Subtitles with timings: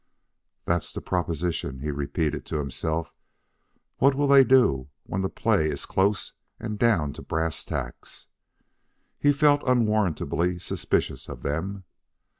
[0.65, 3.13] "That's the proposition," he repeated to himself;
[3.99, 8.25] "what will they all do when the play is close and down to brass tacks?"
[9.19, 11.83] He felt unwarrantably suspicious of them.